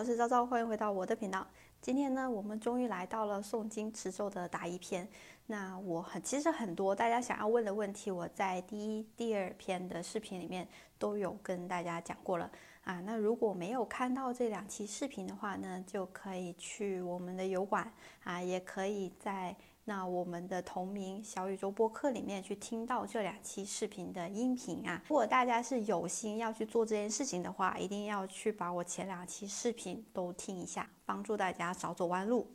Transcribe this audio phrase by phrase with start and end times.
[0.00, 1.46] 我是昭昭，欢迎回到我的频道。
[1.82, 5.06] 今天呢，我们终于来到了诵经持咒的答疑篇。
[5.44, 10.66] 那我很其实很多大家想要问的问题，我在第一、第二篇的视频里面
[10.98, 12.50] 都有跟大家讲过了
[12.82, 12.98] 啊。
[13.02, 17.92] 那如果没有看到这两期视频的话呢，就可以去我们的油管
[18.24, 19.54] 啊，也可以在。
[19.90, 32.46] 那我们的同名小宇宙播客里面去听到这两期视频的音频啊，如果大家是有心要去做这件事情的话，一定要去把我前两期视频都听一下，帮助大家少走弯路。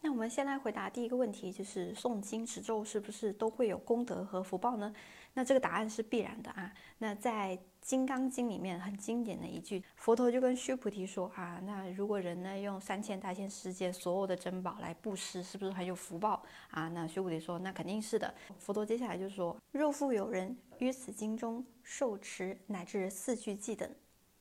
[0.00, 4.92] 那我们先来回答第一个问题，就是诵经持咒是不是都会有功德和福报呢？
[5.34, 6.74] 那这个答案是必然的啊。
[6.98, 16.88] 那在《金刚经》里面很经典的一句，佛陀就跟须菩提说啊，那如果人呢用三千大千世界所有的珍宝来布施，是不是很有福报啊？
[16.88, 18.34] 那须菩提说，那肯定是的。
[18.58, 23.88] 佛陀接下来就说，若复有人于此经中受持乃至四句偈等，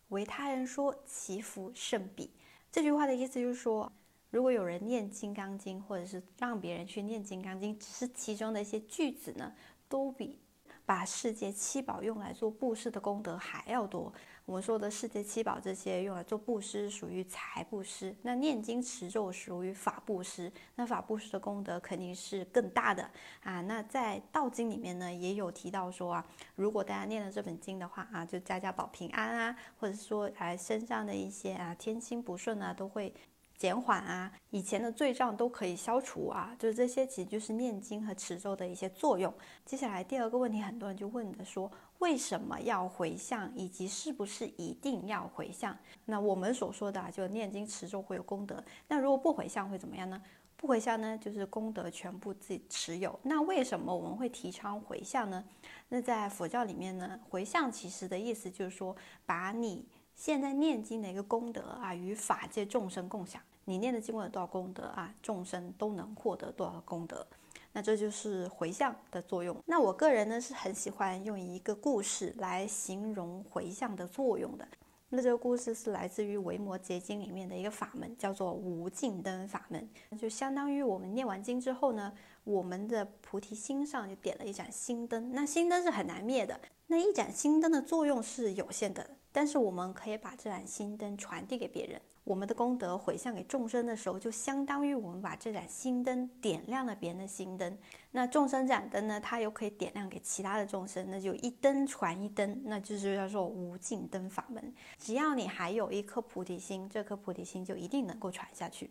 [0.08, 2.32] 为他人说，其福甚彼。
[2.72, 3.94] 这句话的意思就是说，
[4.32, 9.54] 如果有人念《金刚经》，或者是让别人去念《金刚经》，只是其中的一些句子呢，
[9.88, 10.40] 都比。
[10.86, 14.14] 把世界七宝用来做布施的功德还要多。
[14.46, 20.52] 我们说的世界七宝这些用来做布施属于财布施，那念经持咒属于法布施。
[20.76, 23.10] 那法布施的功德肯定是更大的
[23.42, 23.60] 啊。
[23.62, 33.12] 那在道经里面呢，也有提到说啊，如果大家念了这本经的话啊，就家家保平安啊，或者说哎身上的一些啊天心不顺啊，都会。
[33.58, 39.34] 减缓啊，以前的罪障都可以消除啊，就是这些，其实就是念经和持咒的一些作用。
[39.66, 45.78] 接下来第二个问题，很多人就问的说，为什么要回向，以及是不是一定要回向？
[46.04, 50.22] 那我们所说的啊，就念经持咒会有功德，那如果不回向会怎么样呢？
[50.58, 53.18] 不回向呢，就是功德全部自己持有。
[53.24, 55.44] 那为什么我们会提倡回向呢？
[55.90, 58.96] 那在佛教里面呢，回向其实的意思就是说，
[59.26, 59.86] 把你。
[60.16, 63.42] 现在念经的一个功德啊，与法界众生共享。
[63.66, 65.14] 你念的经文有多少功德啊？
[65.22, 67.26] 众生都能获得多少功德？
[67.74, 69.56] 那这就是回向的作用。
[69.66, 74.66] 那我个人呢是很喜欢用一个故事来形容回向的作用的。
[75.10, 79.88] 那这个故事是来自于《维摩诘经》里面的一个法门，叫做无尽灯法门。
[80.18, 85.32] 就相当于我们念完经之后呢，我们的菩提心上就点了一盏心灯。
[85.34, 86.60] 那心灯是很难灭的。
[86.88, 89.10] 那一盏心灯的作用是有限的。
[89.36, 97.78] 但是我们可以把这盏心灯传递给别人，我们的功德回向给众生的时候，就相当于我们把这盏心灯点亮了别人的心灯。
[98.12, 104.74] 那众生盏灯呢，它又可以点亮给其他的众生，那就一灯传一灯，那就是叫做无尽灯法门。
[104.98, 108.90] 只要你还有一颗菩提心，这颗菩提心就一定能够传下去。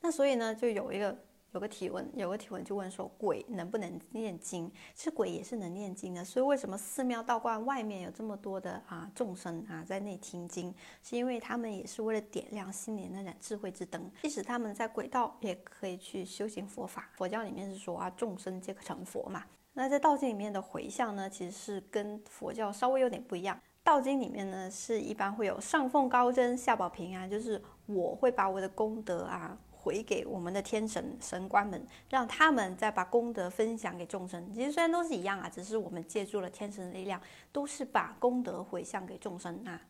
[0.00, 1.18] 那所以呢，就有一个。
[1.52, 4.70] 有个提问，有个提问就问说，鬼能不能念经？
[4.94, 10.72] 其实鬼也是能念经的，所以为什么寺庙道观外面有这么多的啊众生啊在那听经？
[11.02, 14.10] 是因为他们也是为了点亮心里那盏智慧之灯。
[14.22, 17.10] 即使他们在鬼道，也可以去修行佛法。
[17.16, 19.44] 佛教里面是说啊，众生皆可成佛嘛。
[19.72, 23.58] 那在道经里面的回向呢，其实是跟佛教稍微有点不一样。
[23.82, 29.58] 道经里面呢，是一般会有上奉高真，下保平安，就是我会把我的功德啊。
[29.82, 34.52] 回给我们的天神神官们，让他们再把功德分享给众生。
[34.52, 37.20] 其实虽然都是一样啊，只是我们借助了天神的力量，
[37.50, 39.80] 都是把功德回向给众生啊。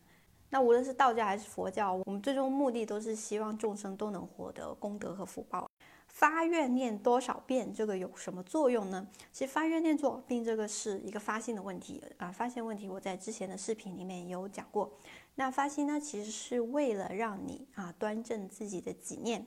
[0.51, 5.69] 那无论是道教还是佛教，我们最终目的都是希望众生都能获得功德和福报。
[6.09, 9.07] 发愿念多少遍，这个有什么作用呢？
[9.31, 12.33] 其实发愿念多少遍，这个是一个发心的问题啊。
[12.33, 14.93] 发现问题，我在之前的视频里面有讲过。
[15.37, 19.47] 那发心呢，其实是为了让你啊端正自己的己念。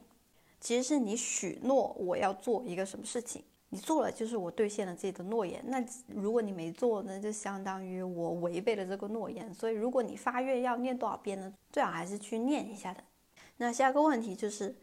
[0.63, 5.61] 其实是你许诺我要做一个什么事情，你做了就是我兑现了自己的诺言。
[5.67, 9.53] 那如果你没做呢，就相当于我违背了这个诺言。
[9.53, 13.03] 所以如果你发愿要念多少遍呢，最好还是去念一下的。
[13.57, 14.73] 那下一个问题就是，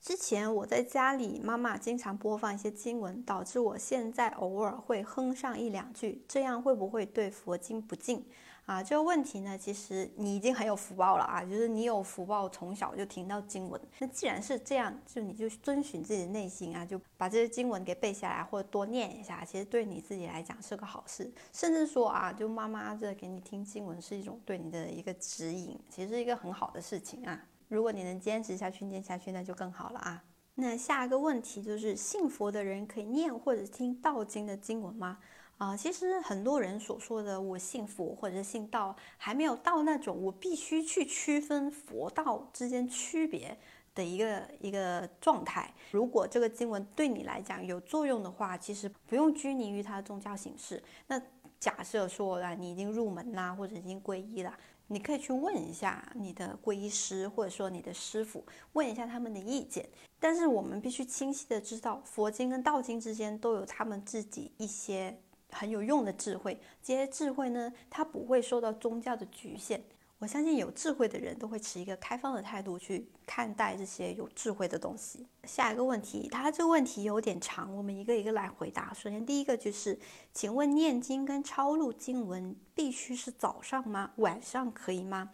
[0.00, 8.26] 之前我在家里，妈妈经常播放一些经文，导致我现在偶尔会哼上一两句，这样会不会对佛经不敬？
[8.66, 13.80] 啊，这个问题呢，其实你已经很有福报了啊，就是你有福报，从小就听到经文。
[13.98, 21.32] 那既然是这样，就你就遵循自己的内心啊，就把这些经文给背下来，或者多念一下，其实对你自己来讲是个好事。
[21.52, 27.40] 甚至说啊，就妈妈这给你听经文是一种对你的一个指引，其实是一个很好的事情啊。
[27.66, 30.22] 如果你能坚持下去念下去，那就更好了啊。
[30.54, 35.18] 那下一个问题就是，信佛的人可以念或者听道经的经文吗？
[35.60, 43.54] 啊，其实很多人所说的我信佛或者信道，还没有到那种我必须去区分佛道之间区别
[43.94, 45.70] 的一个一个状态。
[45.90, 50.82] 如果这个经文对你来讲有作用的话，其实不用拘泥于它的宗教形式。
[51.08, 51.20] 那
[51.58, 54.56] 假设说啊，你已经入门啦，或者已经皈依了。
[54.86, 58.42] 你可以去问一下你的皈依师，或者说你的师傅，
[58.72, 59.86] 问一下他们的意见。
[60.18, 65.20] 但是我们必须清晰的知道，佛经跟道经之间都有他们自己一些
[65.52, 66.58] 很有用的智慧。
[66.82, 69.82] 这些智慧呢，它不会受到宗教的局限。
[70.18, 75.26] 我相信有智慧的人都会持一个开放的态度去看待这些有智慧的东西。
[75.44, 78.92] 下一个问题，它这个问题有点长，我们一个一个来回答。
[78.92, 79.98] 首先，第一个就是，
[80.34, 84.10] 请问念经跟抄录经文必须是早上吗？
[84.16, 85.30] 晚上可以吗？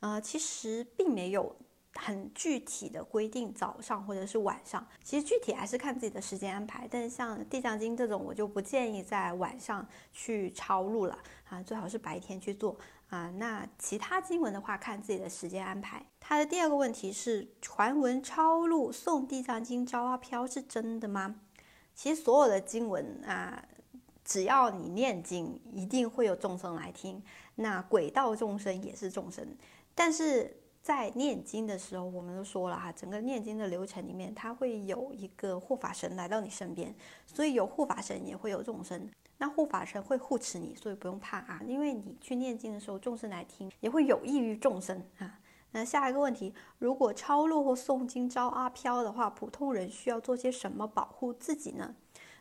[0.00, 1.54] 呃，其实并没有。
[1.94, 6.86] 很具体的规定，早上或者是晚上，其实具体还是看自己的时间安排。
[6.88, 12.78] 但是像《地藏经》这种，我就不建议在晚上去抄录了啊，最好是白天去做
[13.08, 13.28] 啊。
[13.30, 16.04] 那其他经文的话，看自己的时间安排。
[16.20, 21.40] 他的第二个问题是：传闻抄录送《地藏经》招阿飘是真的吗？
[21.94, 23.62] 其实所有的经文啊，
[24.24, 27.20] 只要你念经，一定会有众生来听。
[27.56, 29.56] 那鬼道众生也是众生，
[29.94, 30.56] 但是。
[30.82, 36.94] 在念经的时候，我们都说了哈，整个念经的流程里面，它会有一个护法神来到你身边，
[37.26, 45.38] 所以有护法神也会有众生，那护法神会护持你，所以不用怕啊，因为你去念经的时候，众生来听也会有益于众生啊。
[45.72, 51.94] 那下一个问题，如果抄录或诵经招阿飘的话，普通人需要做些什么保护自己呢？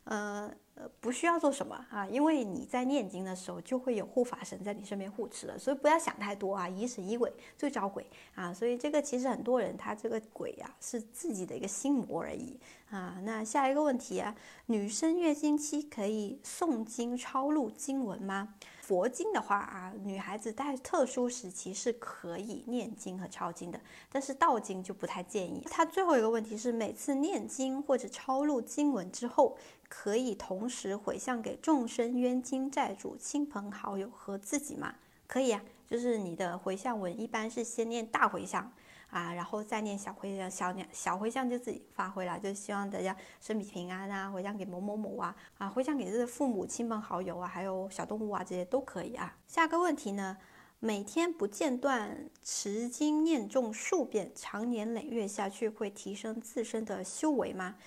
[0.06, 0.52] 呃。
[0.80, 12.58] 呃不需要做什么啊，因为你在念经的时候就会有护法神在你身边护持了，所以不要想太多啊，疑神疑鬼最招鬼啊，所以这个其实很多人他这个鬼呀是自己的一个心魔而已
[12.90, 13.20] 啊。
[13.24, 14.34] 那下一个问题啊，
[14.68, 18.56] 女生月经期可以诵经抄录经文吗？
[18.82, 23.80] 佛经的话啊，女孩子在特殊时期是可以念经和抄经的，
[24.12, 25.64] 但是道经就不太建议。
[25.70, 29.56] 他最后一个问题是，每次念经或者抄录经文之后，
[29.90, 34.96] 可以同时回向给众生、冤亲债主、亲朋好友和自己吗？
[35.28, 38.72] 可以啊，就是你的回向文一般是先念大回向。
[39.10, 49.36] 啊，然后再念小回向，小念小回向就自己发挥了，就希望大家身体平安啊，回向给某某某啊，啊，回向给自己的父母亲朋好友啊，还有小动物啊，这些都可以啊。
[49.48, 50.38] 下个问题呢，
[50.80, 57.78] 每天不间断持经念诵数遍，长年累月下去会提升自身的修为吗？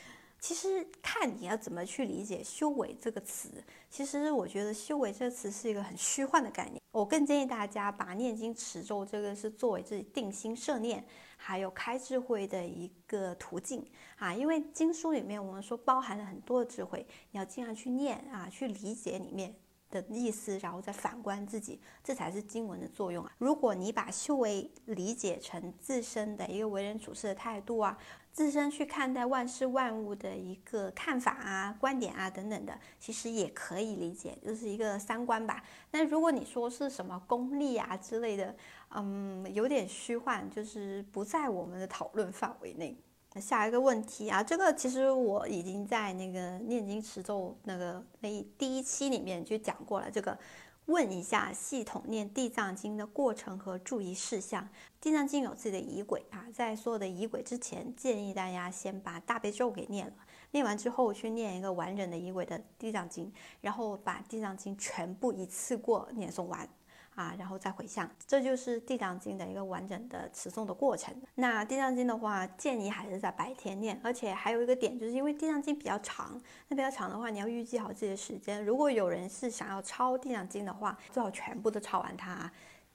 [0.42, 3.48] 其实看你要怎么去理解“修为”这个词。
[3.88, 6.82] 其实我觉得“修为”这个词是一个很虚幻的概念。
[6.90, 11.02] 我更建议大家把念经持咒这个是作为自己定心摄念，
[11.36, 13.86] 还有开智慧的一个途径
[14.16, 14.34] 啊。
[14.34, 19.54] 因为经书里面我们说包含了很多的智慧，你要经常去念啊，去理解里面。
[19.92, 23.30] 的意思，然后再反观自己，这才是经文的作用啊！
[23.36, 27.98] 如果你把修为理解成自身的一个为人处事的态度啊，
[28.32, 35.62] 自身去看待万事万物的一个看法啊、观点啊等等的，其实也可以理解，就是一个三观吧。
[35.90, 38.56] 那如果你说是什么功利啊之类的，
[38.94, 42.96] 嗯，有点虚幻，就是不在我们的讨论范围内。
[43.40, 50.10] 下一个问题啊，这个其实我已经在那个念经持咒那个那第一期里面就讲过了。
[50.10, 50.38] 这个
[50.86, 54.68] 问一下系统念地藏经的过程和注意事项。
[55.00, 60.14] 地藏经有自己的仪轨啊，在所有的仪轨之前，建议大家先把大悲咒给念了，
[60.50, 66.68] 念完之后去念一个完整的仪轨的地藏经，然后把地藏经全部一次过念诵完。
[67.14, 71.14] 啊，然后再回向，这就是地藏经的一个完整的持诵的过程。
[71.34, 78.64] 那地藏经的话，建议还是在白天念，而且还有一个点，就是因为地藏经比较长，那比较长的话，你要预计好自己的时间。
[78.64, 82.50] 如果有人是想要抄地藏经的话，最好全部都抄完它。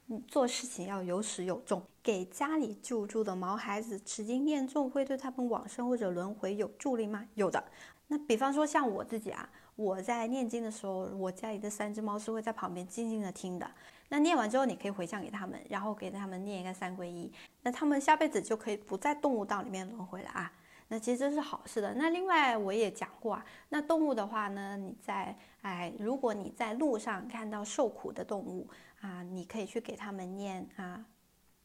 [0.10, 1.84] 嗯，做事情要有始有终。
[2.02, 7.28] 给家里救助的毛孩子持经念咒，会对他们往生或者轮回有助力吗？
[7.36, 7.62] 有的。
[8.08, 13.70] 那比方说像我自己啊，我在念经的时候，我家里的三只猫是会在旁边静静的听的。
[14.10, 17.32] 那念完之后，你可以回向给他们，然后给他们念一个三皈依，
[17.64, 20.52] 那他们下辈子就可以不在动物道里面轮回了啊。
[20.90, 21.94] 那其实这是好事的。
[21.96, 28.66] 那另外我也讲过啊，那动物的话呢，你在哎，如果你在路上看到受苦的动物
[29.02, 31.04] 啊，你可以去给他们念啊，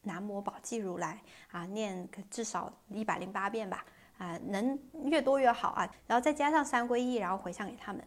[0.02, 1.22] 南无宝济如来
[1.52, 3.84] 啊，念至少一百零八遍吧
[4.18, 5.88] 啊，能越多越好啊。
[6.08, 8.04] 然后再加上三皈依，然后回向给他们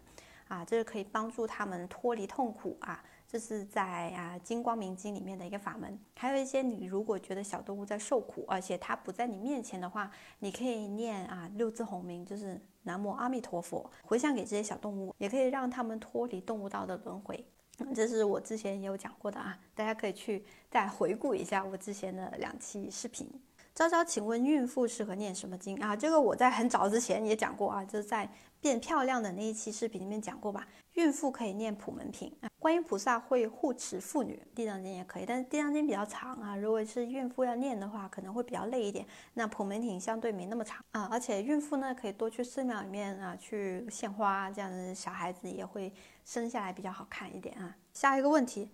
[0.50, 3.02] 啊，这是可以帮助他们脱离痛苦啊。
[3.36, 17.46] 这是在啊《金光明经》里面的一个法门，还有一些你如果觉得小动物在受苦，而且它不在你面前的话，你可以念啊六字洪名，就是南无阿弥陀佛，回向给这些小动物，也可以让他们脱离动物道的轮回。
[17.94, 23.30] 这是我之前也有讲过的啊，大家可以去再回顾一下我之前的两期视频。
[23.74, 25.94] 昭昭，请问孕妇适合念什么经啊？
[25.94, 30.66] 这个我在很早之前也讲过啊，就是在变漂亮的那一期视频里面讲过吧。
[30.96, 39.06] 孕妇可以念普门品啊，观音菩萨会护持妇女，地藏经也可以，但是地藏经比较长啊，如果是孕妇要念的话，可能会比较累一点。
[39.34, 47.76] 那普门品相对没那么长啊，而且孕妇呢可以多去寺庙里面啊去献花，这样子小孩子也会生下来比较好看一点啊。
[47.94, 48.72] 下一个问题，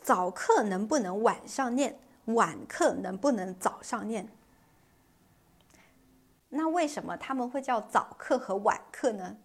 [0.00, 1.98] 早课能不能晚上念？
[2.26, 4.26] 晚课能不能早上念？
[6.48, 9.36] 那为什么他们会叫早课和晚课呢？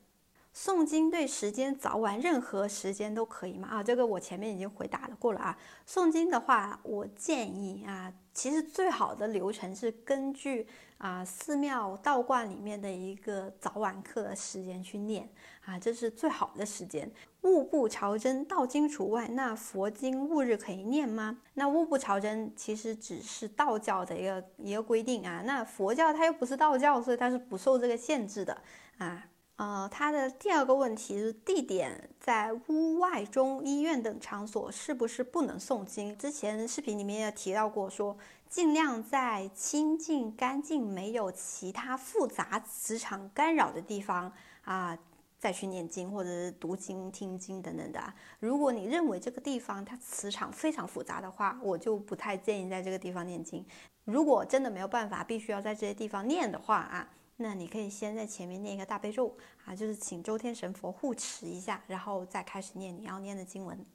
[0.55, 3.67] 诵经对时间早晚任何时间都可以吗？
[3.69, 5.57] 啊，这个我前面已经回答了过了啊。
[5.85, 10.65] 诵经的话，我建议啊，其实最好的流程是根据
[10.97, 15.29] 啊寺庙道观里面的一个早晚课时间去念
[15.65, 17.11] 啊，这是最好的时间。
[17.41, 19.27] 物不朝真，道经除外。
[19.27, 21.37] 那佛经勿日可以念吗？
[21.55, 25.43] 那物不朝真其实只是道教的一个一个规定啊。
[25.45, 28.57] 那佛教它又不是道教，所以它是不受这个限制的
[28.99, 29.27] 啊。
[29.57, 36.17] 呃，它的第二个问题是地点在屋外中医院等场所是不是不能诵经？
[36.17, 38.17] 之前视频里面也提到过，说
[38.49, 44.29] 尽量在清净、干净、没有其他复杂磁场干扰的地方
[44.65, 44.97] 啊，
[45.39, 48.13] 再去念经或者是读经、听经等等的。
[48.41, 53.65] 如果你认为这个地方它磁场非常复杂的话，我就不太建议在这个地方念经。
[54.03, 57.09] 如果真的没有办法，必须要在这些地方念的话啊。
[57.37, 63.85] 那你可以先在前面念一个大悲咒啊，就是请周天神佛护持一下，然后再开始念你要念的经文。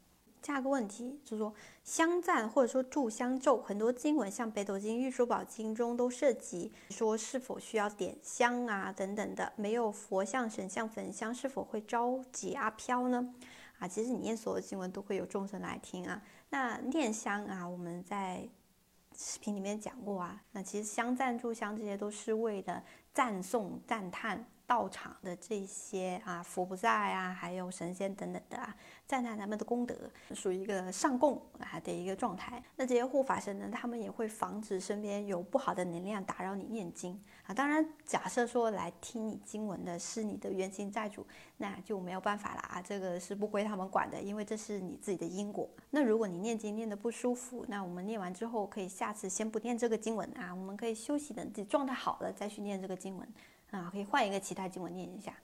[0.42, 1.54] 下个问题就是说，
[1.84, 9.52] 香赞或者说炷香咒，很多经文像《北斗经》《玉珠宝经》中都涉及说是否需要点香啊等等的。
[9.56, 13.34] 没有佛像、神像、焚香，是否会招集阿飘呢？
[13.78, 16.22] 啊，其实你念所有经文都会有众生来听啊。
[16.48, 18.48] 那念香啊，我们在
[19.14, 20.42] 视频里面讲过啊。
[20.52, 22.82] 那其实香赞、炷香这些都是为了。
[23.12, 24.46] 赞颂、赞叹。
[24.70, 28.72] 道场的这些啊，佛菩萨呀，还有神仙等等的啊，
[29.04, 29.96] 赞叹他们的功德，
[30.32, 32.62] 属于一个上供啊的一个状态。
[32.76, 37.52] 那这些护法神呢，他们也会防止身边有不好的能量打扰你念经啊。
[37.52, 45.68] 当然，假设说来听你经文的是你的冤亲债主，那就没有办法了啊，这个是不归他们管的，因为这是你自己的因果。
[45.90, 53.28] 那如果你念经念得不舒服，那我们念完之后，可以下次先不念这个经文啊，我们可以休息，等自己状态好了再去念这个经文。
[53.70, 55.34] 啊，可以换一个其他经文念一下，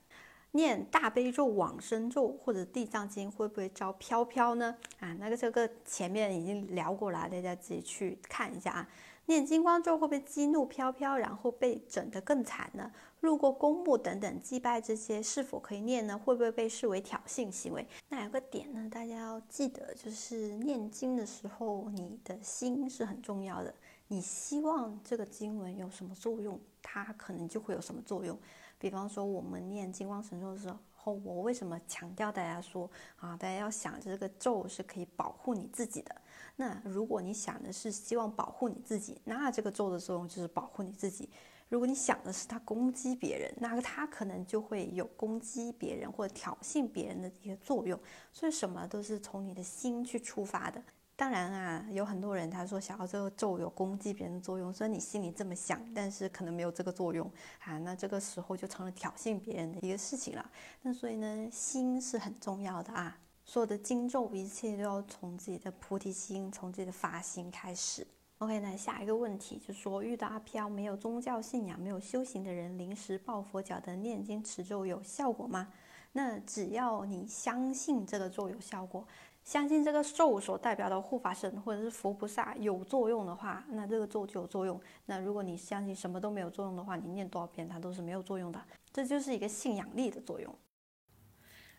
[0.51, 4.75] 念大悲咒、往生咒或者地藏经会不会招飘飘呢？
[4.99, 8.89] 啊，那个这个前面已经聊过了，大家自己去看一下啊。
[9.29, 12.89] 念金光咒会不会激怒飘飘，然后被整得更惨呢？
[13.19, 16.17] 路过公墓等等祭拜这些是否可以念呢？
[16.17, 17.85] 会不会被视为挑衅行为？
[18.07, 23.73] 那有个点呢，大家要记得，就是念经的时候，你的心是很重要的。
[24.07, 28.37] 你希望这个经文有什么作用，它可能就会有什么作用。
[28.79, 36.15] 比方说，我们念金光神咒的时候，我为什么强调大家说啊，大家要想着这个咒是可以保护你自己的。
[36.55, 41.29] 那如果你想的是希望保护你自己，那这个咒的作用就是保护你自己。
[41.69, 47.99] 如果你想的是它攻击别人，那它可能就会有攻击别人或者挑衅别人的一些作用。
[48.31, 50.81] 所以什么都是从你的心去出发的。
[51.17, 57.27] 当然啊，有很多人他说想要这个咒有攻击别人的作用，虽然你心里这么想，但是可能没有这个作用
[57.65, 57.79] 啊。
[57.79, 60.51] 那这个时候就成了挑衅别人的一个事情了。
[60.83, 63.17] 那所以呢，心是很重要的啊。
[63.43, 68.05] 所有的经咒，一切都要从自己的菩提心，从自己的发心开始。
[68.37, 75.69] OK，那下一个问题就是说，遇到阿飘没有宗教信仰、没有修行的人，临时抱佛脚的念经持咒有效果吗？
[76.11, 79.07] 那只要你相信这个咒有效果。
[79.47, 84.77] 相信这个咒所代表的护法神或者是佛菩萨有作用的话，那这个咒就有作用。
[85.05, 88.61] 那如果你相信什么都没有作用的话，你念多少遍它都是没有作用的。
[88.91, 90.53] 这就是一个信仰力的作用。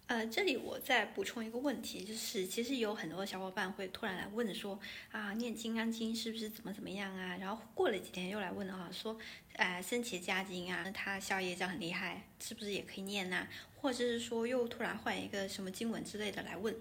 [0.07, 4.81] 呃，这里我再补充一个问题，就是其实有很多小伙伴会突然来问说
[5.13, 7.37] 啊，念金刚经是不是怎么怎么样啊？
[7.37, 9.15] 然后过了几天又来问啊，说，
[9.59, 13.49] 呃，僧伽加经啊，它消业障很厉害，是不是也可以念呢？
[13.81, 16.77] 或者是说又突然换一个什么经文之类的来问，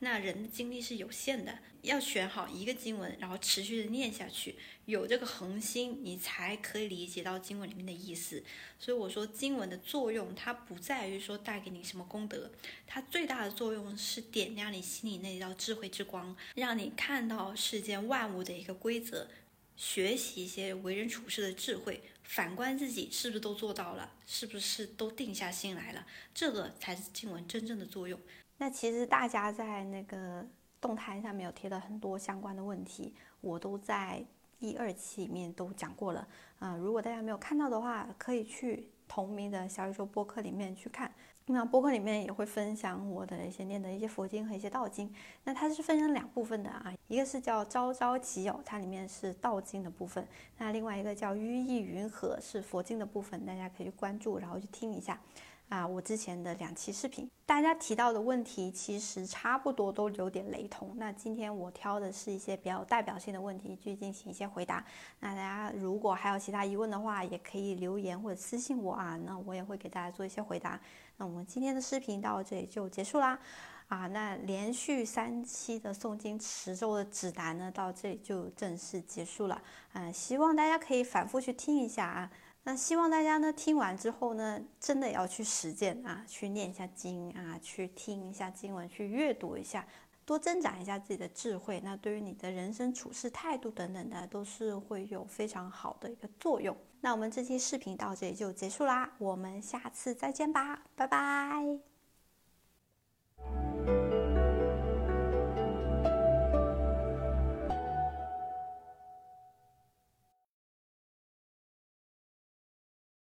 [0.00, 4.56] 那人的精力是有限的，要选好一个经文，然后持续的念下去，
[4.86, 8.42] 有这个恒心，你才可以理解到经文里面的意思。
[8.76, 12.50] 所以我说经文的作用，它不在于说带给你什么功德，
[12.88, 19.28] 它最大的作用是点亮你心里那道智慧之光，让你看到世间万物的一个规则。
[19.78, 28.18] 学习一些为人处事的智慧，反观自己是不是都做到了，是不是都定下心来了，这个才是静文真正的作用。
[28.58, 30.46] 那其实大家在那个
[30.80, 34.24] 动态下面有贴了很多相关的问题，我都在
[34.58, 36.26] 一二期里面都讲过了
[36.58, 36.76] 啊。
[36.76, 41.12] 如果大家没有看到的话，可以去同名的小宇宙播客里面去看。
[41.48, 45.08] 那播客里面也会分享我的一些念的一些佛经和一些道经。
[45.44, 50.24] 那它是分成两部分的啊，一个是叫朝朝其友，它里面是道经的部分；
[50.58, 53.46] 那另外一个叫寓意云和，是佛经的部分。
[53.46, 55.20] 大家可以去关注，然后去听一下。
[55.68, 60.94] 啊，我之前的两期视频，大家提到的问题其实差不多都有点雷同。
[60.96, 64.84] 那今天我挑的是一些比较代表性的问题去进行一些回答。
[65.18, 70.80] 那大家如果还有其他疑问的话，也可以留言或者私信我啊，那我也会给大家做一些回答。
[71.16, 73.36] 那我们今天的视频到这里就结束啦。
[73.88, 79.60] 啊，那连续三期的诵经持咒的指南呢，到这里就正式结束了。
[79.94, 82.30] 嗯，希望大家可以反复去听一下啊。
[82.66, 89.86] 那希望大家呢听完之后呢真的要去实践啊去念一下经啊去听一下经文去阅读一下
[90.24, 91.80] 多增长一下自己的智慧。
[91.84, 96.76] 那对于你的人生处事态度等等的都是会有非常好的一个作用。
[97.00, 101.78] 那我们这期视频到这里就结束啦我们下次再见吧拜拜。